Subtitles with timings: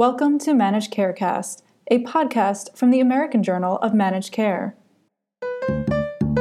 [0.00, 4.74] Welcome to Managed Carecast, a podcast from the American Journal of Managed Care.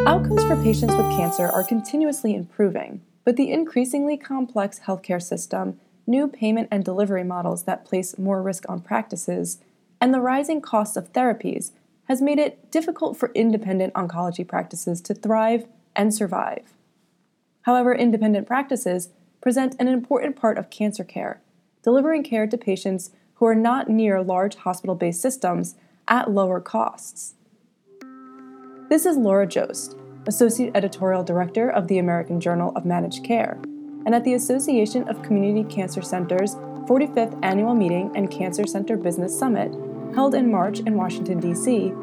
[0.08, 5.78] Outcomes for patients with cancer are continuously improving, but the increasingly complex healthcare system,
[6.08, 9.57] new payment and delivery models that place more risk on practices,
[10.00, 11.71] and the rising costs of therapies
[12.05, 15.66] has made it difficult for independent oncology practices to thrive
[15.98, 16.78] and survive.
[17.64, 19.10] However, independent practices
[19.41, 21.41] present an important part of cancer care,
[21.84, 25.75] delivering care to patients who are not near large hospital based systems
[26.10, 27.36] at lower costs.
[28.89, 29.97] This is Laura Joszt,
[30.28, 33.58] Associate Editorial Director of the American Journal of Managed Care,
[34.06, 39.38] and at the Association of Community Cancer Centers 45th Annual Meeting and Cancer Center Business
[39.38, 39.73] Summit,
[40.14, 41.94] held in March in Washington, D.C.,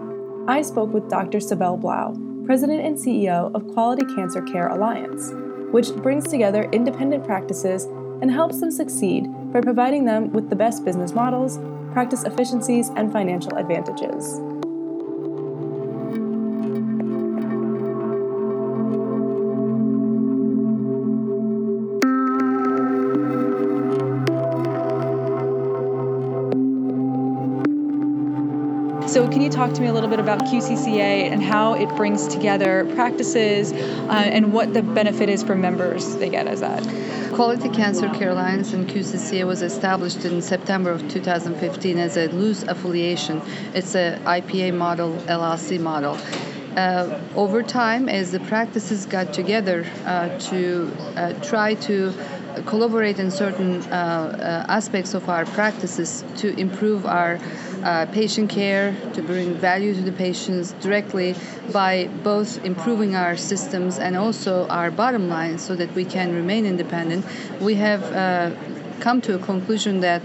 [0.48, 1.38] I spoke with Dr.
[1.38, 2.14] Sibel Blau,
[2.46, 5.32] President and CEO of Quality Cancer Care Alliance,
[5.72, 7.84] which brings together independent practices
[8.22, 11.58] and helps them succeed by providing them with the best business models,
[11.92, 14.40] practice efficiencies, and financial advantages.
[29.16, 32.26] So, can you talk to me a little bit about QCCA and how it brings
[32.26, 36.84] together practices uh, and what the benefit is for members they get as that?
[37.36, 42.62] Quality Cancer Care Alliance and QCCA was established in September of 2015 as a loose
[42.62, 43.42] affiliation.
[43.74, 46.16] It's a IPA model, LLC model.
[46.74, 52.14] Uh, over time, as the practices got together uh, to uh, try to
[52.62, 57.38] collaborate in certain uh, uh, aspects of our practices to improve our
[57.82, 61.34] uh, patient care, to bring value to the patients directly
[61.72, 66.66] by both improving our systems and also our bottom line so that we can remain
[66.66, 67.24] independent.
[67.60, 68.02] We have
[69.00, 70.22] come to a conclusion that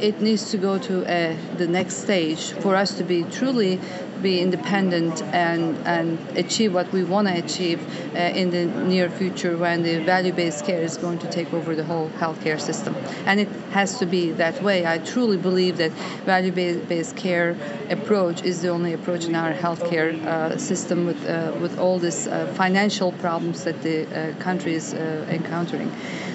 [0.00, 3.78] it needs to go to uh, the next stage for us to be truly
[4.22, 7.80] be independent and, and achieve what we want to achieve
[8.14, 11.84] uh, in the near future when the value-based care is going to take over the
[11.84, 12.94] whole healthcare system.
[13.26, 14.86] And it has to be that way.
[14.86, 15.92] I truly believe that
[16.24, 17.56] value-based care
[17.88, 22.26] approach is the only approach in our healthcare uh, system with, uh, with all these
[22.26, 25.90] uh, financial problems that the uh, country is uh, encountering.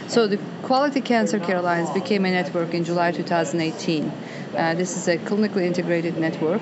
[0.08, 4.12] So the Quality Cancer Care Alliance became a network in July 2018.
[4.56, 6.62] Uh, this is a clinically integrated network.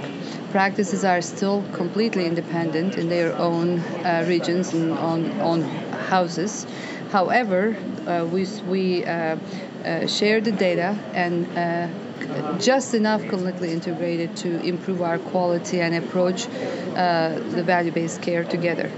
[0.52, 6.66] Practices are still completely independent in their own uh, regions and on, on houses.
[7.12, 7.76] However,
[8.08, 9.38] uh, we, we uh,
[9.84, 15.94] uh, share the data and uh, just enough clinically integrated to improve our quality and
[15.94, 18.90] approach the value based care together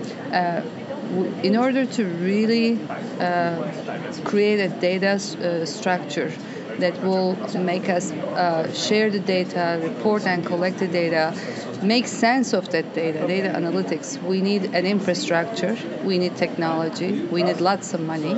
[1.43, 2.79] in order to really
[3.19, 3.71] uh,
[4.23, 6.31] create a data uh, structure
[6.79, 11.33] that will make us uh, share the data, report and collect the data,
[11.81, 14.21] make sense of that data, data analytics.
[14.21, 18.37] We need an infrastructure, we need technology, we need lots of money.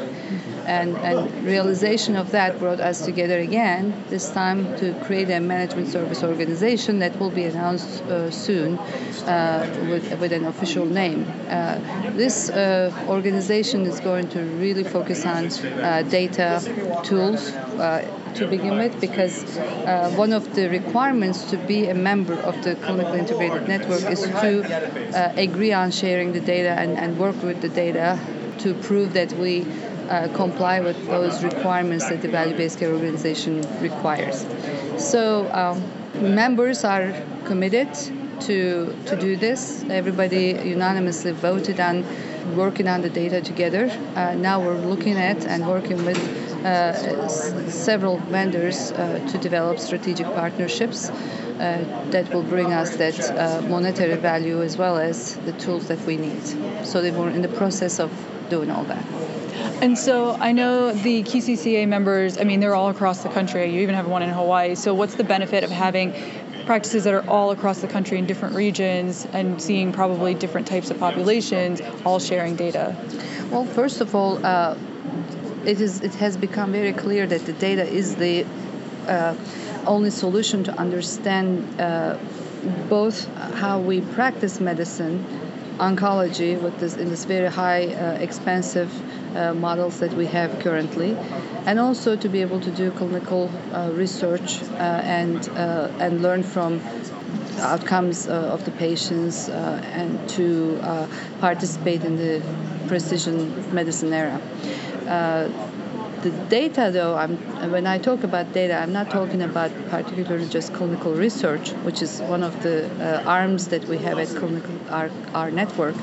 [0.67, 5.87] And, and realization of that brought us together again, this time to create a management
[5.87, 11.25] service organization that will be announced uh, soon uh, with, with an official name.
[11.47, 11.79] Uh,
[12.17, 16.61] this uh, organization is going to really focus on uh, data
[17.03, 18.05] tools uh,
[18.35, 22.75] to begin with because uh, one of the requirements to be a member of the
[22.75, 24.51] clinically integrated network is to
[25.17, 28.19] uh, agree on sharing the data and, and work with the data
[28.59, 29.65] to prove that we
[30.09, 34.45] uh, comply with those requirements that the value-based care organization requires.
[34.97, 35.83] So um,
[36.35, 37.13] members are
[37.45, 37.93] committed
[38.41, 39.83] to to do this.
[39.89, 42.05] Everybody unanimously voted on
[42.55, 43.89] working on the data together.
[44.15, 46.17] Uh, now we're looking at and working with
[46.65, 47.27] uh,
[47.69, 53.17] several vendors uh, to develop strategic partnerships uh, that will bring us that
[53.69, 56.45] monetary value as well as the tools that we need.
[56.85, 58.11] So they were in the process of
[58.49, 59.05] doing all that.
[59.81, 63.73] And so I know the QCCA members, I mean, they're all across the country.
[63.73, 64.75] You even have one in Hawaii.
[64.75, 66.13] So, what's the benefit of having
[66.65, 70.91] practices that are all across the country in different regions and seeing probably different types
[70.91, 72.95] of populations all sharing data?
[73.51, 74.77] Well, first of all, uh,
[75.65, 78.45] it is it has become very clear that the data is the
[79.07, 79.35] uh,
[79.85, 82.17] only solution to understand uh,
[82.89, 85.25] both how we practice medicine
[85.77, 88.91] oncology with this in this very high uh, expensive
[89.37, 91.15] uh, models that we have currently
[91.65, 96.43] and also to be able to do clinical uh, research uh, and uh, and learn
[96.43, 96.81] from
[97.59, 100.77] outcomes of the patients and to
[101.39, 102.41] participate in the
[102.87, 103.37] precision
[103.73, 104.39] medicine era
[106.21, 107.37] the data, though, I'm,
[107.71, 112.21] when I talk about data, I'm not talking about particularly just clinical research, which is
[112.21, 115.95] one of the uh, arms that we have at clinical, our, our network.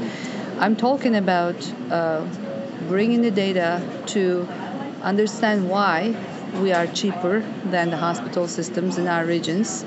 [0.58, 1.56] I'm talking about
[1.90, 2.25] uh,
[2.88, 4.47] bringing the data to
[5.03, 6.15] understand why
[6.61, 9.85] we are cheaper than the hospital systems in our regions,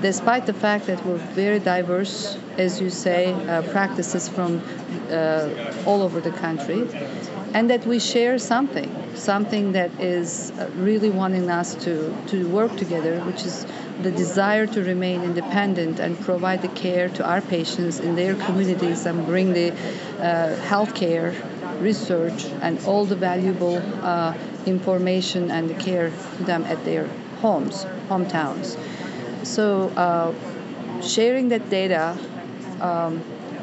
[0.00, 4.62] despite the fact that we're very diverse, as you say, uh, practices from
[5.10, 5.48] uh,
[5.86, 6.86] all over the country,
[7.54, 12.76] and that we share something, something that is uh, really wanting us to, to work
[12.76, 13.66] together, which is
[14.02, 19.06] the desire to remain independent and provide the care to our patients in their communities
[19.06, 21.34] and bring the uh, health care
[21.80, 24.34] research and all the valuable uh,
[24.66, 27.06] information and care to them at their
[27.40, 28.76] homes, hometowns.
[29.44, 30.34] So, uh,
[31.02, 32.16] sharing that data
[32.80, 33.22] um,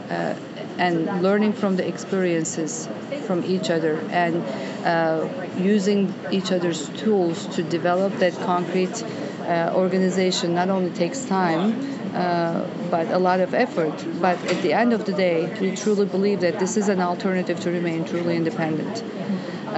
[0.10, 0.36] uh,
[0.78, 2.88] and learning from the experiences
[3.26, 4.44] from each other and
[4.86, 5.28] uh,
[5.58, 12.66] using each other's tools to develop that concrete uh, organization not only takes time uh,
[12.94, 14.06] but a lot of effort.
[14.22, 17.60] But at the end of the day, we truly believe that this is an alternative
[17.62, 19.02] to remain truly independent.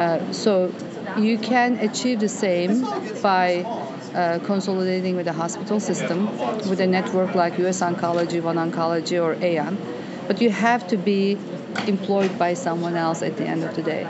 [0.03, 0.51] Uh, so
[1.17, 2.81] you can achieve the same
[3.21, 6.25] by uh, consolidating with the hospital system,
[6.69, 9.77] with a network like US Oncology, One Oncology, or AON.
[10.27, 11.37] But you have to be
[11.87, 14.05] employed by someone else at the end of the day.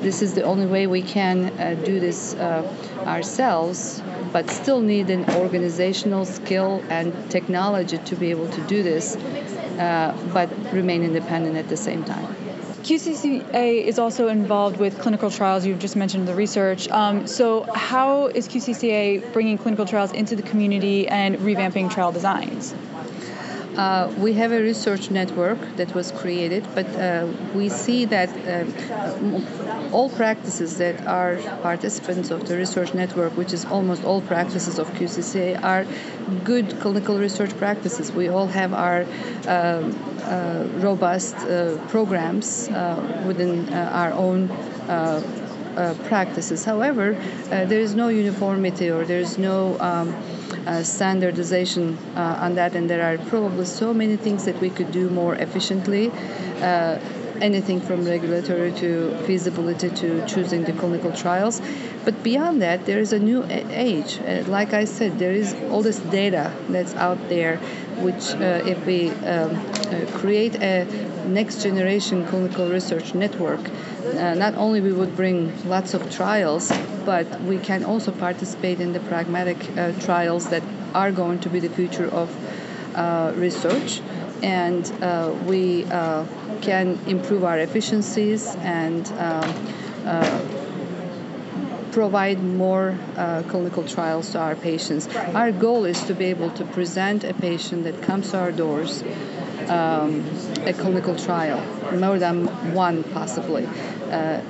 [0.00, 2.62] This is the only way we can uh, do this uh,
[3.06, 4.02] ourselves,
[4.32, 10.16] but still need an organizational skill and technology to be able to do this, uh,
[10.32, 12.34] but remain independent at the same time.
[12.82, 15.66] QCCA is also involved with clinical trials.
[15.66, 16.88] You've just mentioned the research.
[16.88, 22.74] Um, so, how is QCCA bringing clinical trials into the community and revamping trial designs?
[23.80, 29.90] Uh, we have a research network that was created, but uh, we see that uh,
[29.90, 34.86] all practices that are participants of the research network, which is almost all practices of
[34.98, 35.86] QCCA, are
[36.44, 38.12] good clinical research practices.
[38.12, 39.06] We all have our
[39.48, 42.68] um, uh, robust uh, programs
[43.26, 44.50] within our own.
[46.10, 46.64] practices.
[46.64, 47.06] However,
[47.70, 50.08] there is no uniformity or there is no um,
[50.82, 55.08] standardization uh, on that, and there are probably so many things that we could do
[55.10, 56.10] more efficiently.
[57.40, 61.62] Anything from regulatory to feasibility to choosing the clinical trials.
[62.04, 64.18] But beyond that, there is a new age.
[64.18, 67.56] Uh, like I said, there is all this data that's out there,
[67.98, 70.84] which, uh, if we um, uh, create a
[71.28, 76.70] next generation clinical research network, uh, not only we would bring lots of trials,
[77.06, 80.62] but we can also participate in the pragmatic uh, trials that
[80.94, 82.28] are going to be the future of
[82.96, 84.02] uh, research.
[84.42, 84.90] And
[85.46, 85.84] we
[86.60, 89.54] can improve our efficiencies and um,
[90.06, 90.60] uh,
[91.92, 95.08] provide more uh, clinical trials to our patients.
[95.34, 99.02] Our goal is to be able to present a patient that comes to our doors
[99.68, 100.24] um,
[100.64, 101.60] a clinical trial,
[101.96, 103.66] more than one possibly.
[104.10, 104.40] Uh,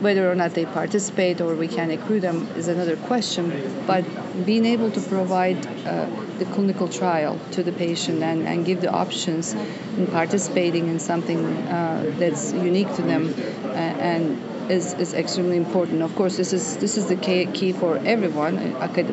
[0.00, 3.84] whether or not they participate or we can accrue them is another question.
[3.86, 4.04] But
[4.46, 6.06] being able to provide uh,
[6.38, 11.44] the clinical trial to the patient and, and give the options in participating in something
[11.44, 13.34] uh, that's unique to them
[13.64, 14.40] uh, and
[14.70, 16.02] is, is extremely important.
[16.02, 18.58] Of course, this is this is the key for everyone,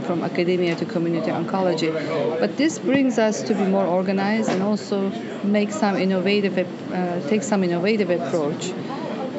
[0.02, 1.92] from academia to community oncology.
[2.40, 5.10] But this brings us to be more organized and also
[5.44, 6.58] make some innovative,
[6.92, 8.74] uh, take some innovative approach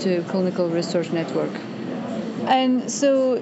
[0.01, 1.51] to clinical research network.
[2.47, 3.39] And so,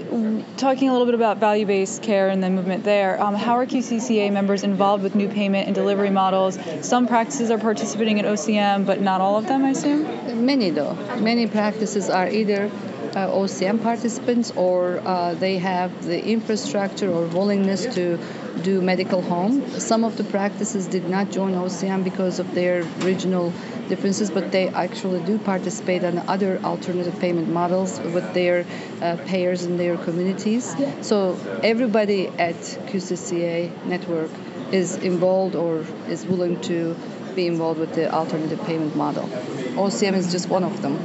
[0.56, 3.66] talking a little bit about value based care and the movement there, um, how are
[3.66, 6.58] QCCA members involved with new payment and delivery models?
[6.80, 10.46] Some practices are participating in OCM, but not all of them, I assume?
[10.46, 10.94] Many, though.
[11.18, 12.70] Many practices are either
[13.14, 18.18] uh, OCM participants or uh, they have the infrastructure or willingness to
[18.62, 19.68] do medical home.
[19.78, 23.52] Some of the practices did not join OCM because of their regional
[23.88, 28.64] differences, but they actually do participate in other alternative payment models with their
[29.02, 30.74] uh, payers in their communities.
[31.00, 34.30] So everybody at QCCA network
[34.72, 36.96] is involved or is willing to
[37.34, 39.24] be involved with the alternative payment model.
[39.74, 40.96] OCM is just one of them.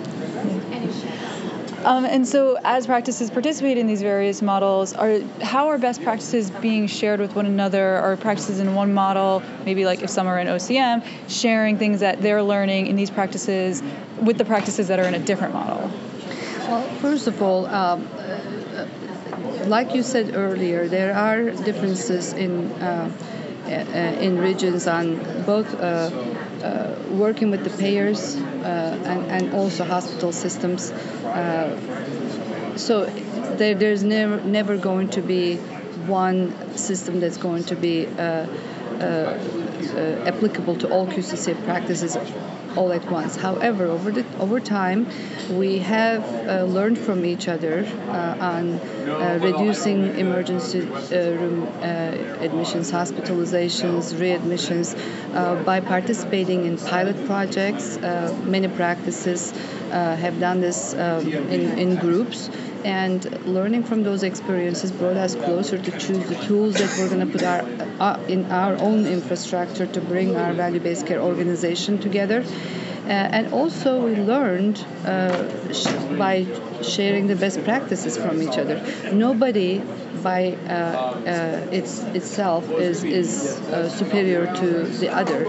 [1.89, 6.51] Um, and so, as practices participate in these various models, are how are best practices
[6.51, 7.97] being shared with one another?
[7.97, 12.21] Are practices in one model, maybe like if some are in OCM, sharing things that
[12.21, 13.81] they're learning in these practices
[14.21, 15.89] with the practices that are in a different model?
[16.67, 18.85] Well, first of all, um, uh,
[19.65, 22.71] like you said earlier, there are differences in.
[22.73, 23.11] Uh,
[23.69, 23.71] uh,
[24.19, 26.38] in regions on both uh, uh,
[27.09, 30.93] working with the payers and, and also hospital systems.
[32.75, 33.05] so
[33.57, 35.57] there, there's never never going to be
[36.07, 38.45] one system that's going to be uh, uh,
[38.99, 42.17] uh, applicable to all QCC practices
[42.79, 43.35] all at once.
[43.35, 45.05] However, over the over time,
[45.51, 51.67] we have uh, learned from each other uh, on uh, reducing emergency room
[52.47, 54.95] admissions, hospitalizations, readmissions
[55.65, 57.97] by participating in pilot projects.
[58.55, 59.51] many practices
[59.91, 62.49] have done this um, in, in groups
[62.83, 67.25] and learning from those experiences brought us closer to choose the tools that we're going
[67.25, 67.61] to put our,
[67.99, 72.43] uh, in our own infrastructure to bring our value-based care organization together.
[73.05, 76.45] Uh, and also we learned uh, sh- by
[76.83, 78.81] sharing the best practices from each other.
[79.11, 79.81] Nobody
[80.23, 85.45] by uh, uh, its, itself is, is uh, superior to the other,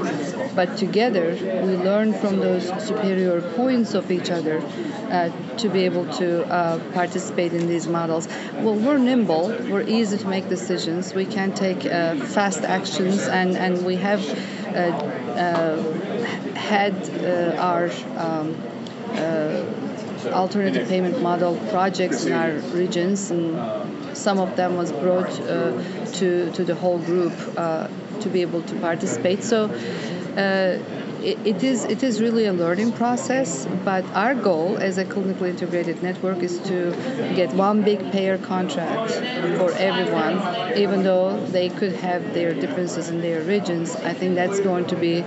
[0.55, 1.35] but together
[1.65, 4.61] we learn from those superior points of each other
[5.57, 6.45] to be able to
[6.95, 8.29] participate in these models.
[8.55, 13.85] Well, we're nimble, we're easy to make decisions, we can take fast actions, and, and
[13.85, 14.27] we have
[16.57, 16.95] had
[17.59, 18.55] our um,
[20.33, 23.57] alternative payment model projects in our regions and
[24.21, 25.73] some of them was brought uh,
[26.19, 27.89] to to the whole group uh,
[28.21, 29.43] to be able to participate.
[29.43, 29.71] So.
[30.37, 30.79] Uh,
[31.23, 36.03] it, is it is really a learning process, but our goal as a clinically integrated
[36.03, 36.93] network is to
[37.35, 39.13] get one big payer contract
[39.59, 43.97] for everyone, even though they could have their differences in their regions.
[43.97, 45.23] I think that's going to be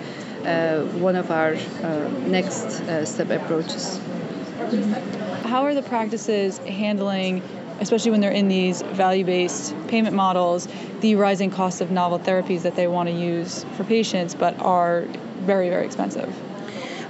[0.46, 4.00] uh, one of our uh, next uh, step approaches.
[5.44, 7.44] How are the practices handling
[7.84, 10.68] especially when they're in these value based payment models,
[11.02, 15.02] the rising cost of novel therapies that they want to use for patients but are
[15.42, 16.34] very, very expensive?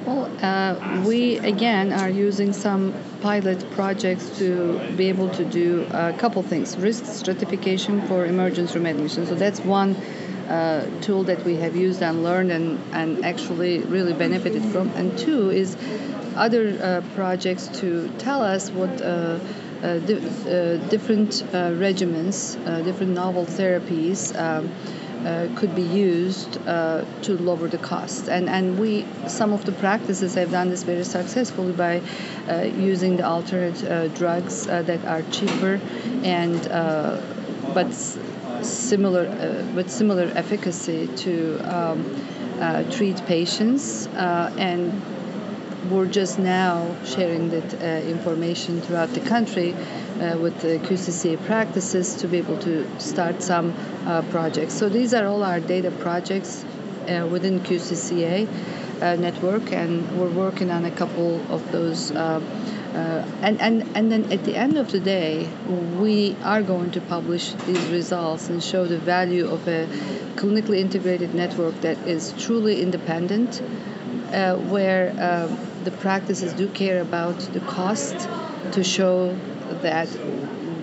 [0.06, 6.12] Well, uh, we again are using some pilot projects to be able to do a
[6.18, 9.25] couple things risk stratification for emergency room admission.
[9.25, 9.96] So that's one
[10.50, 14.89] uh, tool that we have used and learned and, and actually really benefited from.
[14.89, 15.77] And two is
[16.36, 19.39] other uh, projects to tell us what uh,
[19.84, 24.38] di- uh, different uh, regimens, different novel therapies.
[24.40, 24.72] Um,
[25.25, 28.28] uh, could be used uh, to lower the cost.
[28.28, 32.02] And, and we, some of the practices have done this very successfully by
[32.50, 35.80] uh, using the alternate drugs that are cheaper
[36.24, 36.62] and
[37.74, 37.94] but
[38.63, 39.24] similar
[39.74, 42.04] with similar efficacy to um,
[42.92, 45.02] treat patients and
[45.90, 52.16] we're just now sharing that uh, information throughout the country uh, with the QCCA practices
[52.16, 53.74] to be able to start some
[54.06, 54.74] uh, projects.
[54.74, 56.63] So these are all our data projects
[57.08, 58.48] uh, within QCCA
[59.02, 62.12] uh, network, and we're working on a couple of those.
[62.12, 62.42] Uh,
[63.42, 65.50] and, and, and then at the end of the day,
[65.98, 69.88] we are going to publish these results and show the value of a
[70.36, 73.58] clinically integrated network that is truly independent,
[74.70, 78.28] where um, the practices do care about the cost
[78.72, 79.36] to show
[79.82, 80.10] that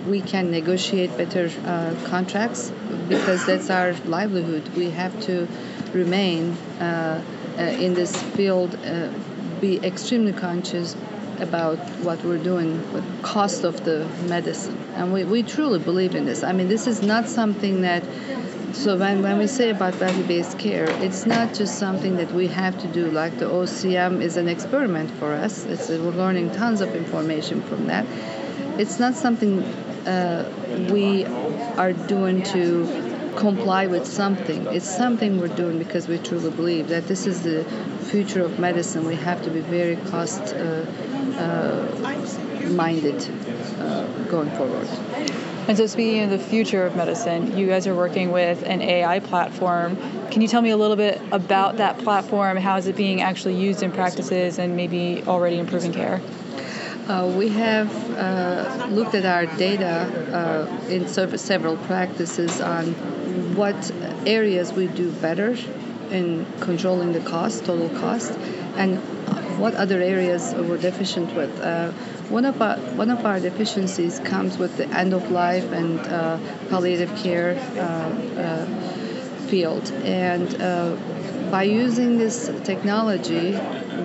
[0.07, 2.73] we can negotiate better uh, contracts
[3.09, 4.69] because that's our livelihood.
[4.77, 5.47] We have to
[5.93, 7.23] remain uh,
[7.59, 9.11] uh, in this field, uh,
[9.61, 10.97] be extremely conscious
[11.39, 14.77] about what we're doing with cost of the medicine.
[14.95, 16.43] And we, we truly believe in this.
[16.43, 18.05] I mean, this is not something that
[18.73, 22.79] so when, when we say about value-based care, it's not just something that we have
[22.79, 23.11] to do.
[23.11, 25.65] Like the OCM is an experiment for us.
[25.67, 28.07] It's, we're learning tons of information from that.
[28.79, 29.63] It's not something
[30.07, 30.51] uh,
[30.91, 34.67] we are doing to comply with something.
[34.67, 37.65] It's something we're doing because we truly believe that this is the
[38.11, 39.05] future of medicine.
[39.05, 40.87] We have to be very cost uh,
[41.39, 43.21] uh, minded
[43.79, 44.89] uh, going forward.
[45.71, 49.21] And so, speaking of the future of medicine, you guys are working with an AI
[49.21, 49.97] platform.
[50.33, 52.57] Can you tell me a little bit about that platform?
[52.57, 56.21] How is it being actually used in practices and maybe already improving care?
[57.07, 62.87] Uh, we have uh, looked at our data uh, in several practices on
[63.55, 63.93] what
[64.27, 65.57] areas we do better
[66.11, 68.33] in controlling the cost, total cost,
[68.75, 68.99] and
[69.61, 71.61] what other areas we're deficient with.
[72.31, 76.39] One of our one of our deficiencies comes with the end of life and uh,
[76.69, 77.81] palliative care uh,
[78.41, 78.67] uh,
[79.49, 80.95] field, and uh,
[81.51, 83.59] by using this technology,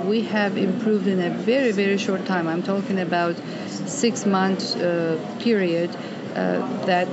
[0.06, 2.48] we have improved in a very very short time.
[2.48, 3.36] I'm talking about
[3.68, 5.92] six month uh, period
[6.34, 7.08] that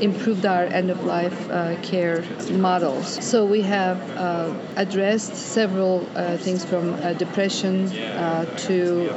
[0.00, 3.24] improved our end of life uh, care models.
[3.24, 9.10] So we have uh, addressed several uh, things from depression to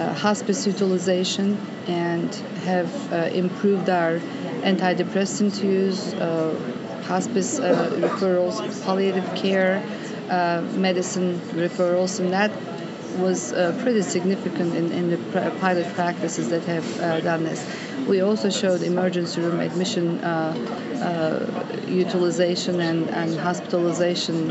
[0.00, 4.18] uh, hospice utilization and have uh, improved our
[4.62, 6.54] antidepressant use, uh,
[7.04, 9.82] hospice uh, referrals, palliative care,
[10.76, 12.50] medicine referrals, and that
[13.18, 15.18] was uh, pretty significant in, in the
[15.60, 17.66] pilot practices that have uh, done this.
[18.06, 24.50] We also showed emergency room admission uh, utilization and, and hospitalization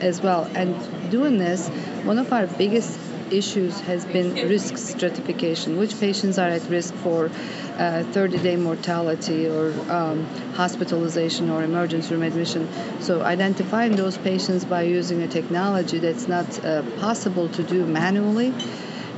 [0.00, 0.44] as well.
[0.54, 0.74] And
[1.10, 1.68] doing this,
[2.04, 2.98] one of our biggest
[3.32, 7.30] issues has been risk stratification, which patients are at risk for
[7.78, 12.68] 30-day mortality or um, hospitalization or emergency room admission.
[13.00, 18.52] So identifying those patients by using a technology that's not uh, possible to do manually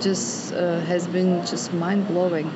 [0.00, 2.46] just uh, has been just mind blowing.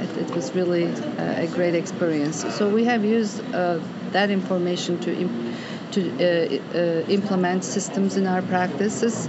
[0.00, 2.42] It, it, was really uh, a great experience.
[2.56, 3.80] So we have used uh,
[4.12, 5.16] that information to.
[5.16, 5.49] Imp-
[5.92, 9.28] to uh, uh, implement systems in our practices.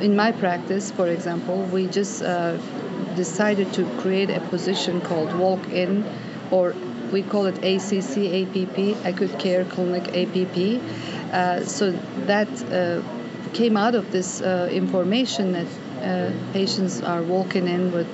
[0.00, 2.22] in my practice, for example, we just
[3.16, 6.04] decided to create a position called walk in,
[6.50, 6.74] or
[7.12, 10.80] we call it ACC APP, Acute Care Clinic APP.
[11.32, 11.92] Uh, so
[12.26, 13.02] that uh,
[13.52, 15.66] came out of this uh, information that
[16.02, 18.08] uh, patients are walking in with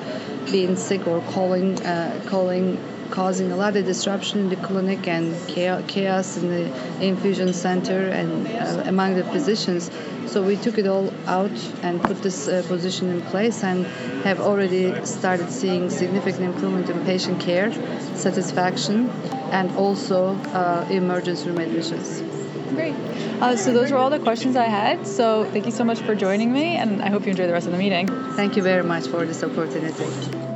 [0.50, 2.76] being sick or calling, uh, calling
[3.10, 8.46] causing a lot of disruption in the clinic and chaos in the infusion center and
[8.46, 9.90] uh, among the physicians.
[10.26, 13.86] So we took it all out and put this uh, position in place and
[14.24, 17.72] have already started seeing significant improvement in patient care,
[18.14, 19.08] satisfaction,
[19.52, 22.22] and also uh, emergency room admissions.
[22.74, 22.94] Great.
[23.40, 25.06] Uh, so those were all the questions I had.
[25.06, 27.66] So thank you so much for joining me, and I hope you enjoy the rest
[27.66, 28.08] of the meeting.
[28.34, 30.48] Thank you very much for this opportunity.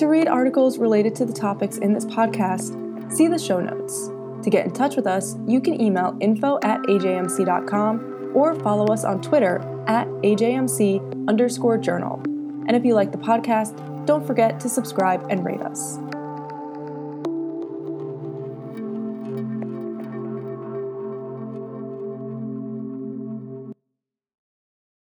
[0.00, 4.08] To read articles related to the topics in this podcast, see the show notes.
[4.42, 9.04] To get in touch with us, you can email info at ajmc.com or follow us
[9.04, 12.18] on Twitter at ajmc underscore journal.
[12.66, 13.76] And if you like the podcast,
[14.06, 15.98] don't forget to subscribe and rate us.